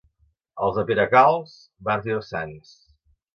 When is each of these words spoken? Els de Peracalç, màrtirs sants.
Els 0.67 0.79
de 0.79 0.85
Peracalç, 0.91 1.53
màrtirs 1.91 2.31
sants. 2.35 2.73